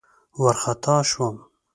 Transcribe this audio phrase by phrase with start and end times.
[0.39, 1.35] وارخطا شوم.